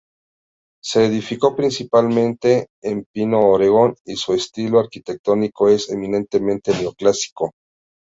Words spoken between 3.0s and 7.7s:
pino oregón y su estilo arquitectónico es eminentemente neoclásico.